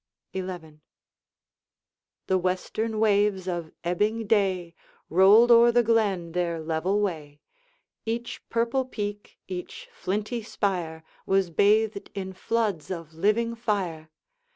XI. 0.35 0.79
The 2.25 2.39
western 2.39 2.97
waves 2.99 3.47
of 3.47 3.71
ebbing 3.83 4.25
day 4.25 4.73
Rolled 5.11 5.51
o'er 5.51 5.71
the 5.71 5.83
glen 5.83 6.31
their 6.31 6.59
level 6.59 6.99
way; 7.01 7.39
Each 8.03 8.41
purple 8.49 8.83
peak, 8.83 9.37
each 9.47 9.89
flinty 9.93 10.41
spire, 10.41 11.03
Was 11.27 11.51
bathed 11.51 12.09
in 12.15 12.33
floods 12.33 12.89
of 12.89 13.13
living 13.13 13.53
fire. 13.53 14.09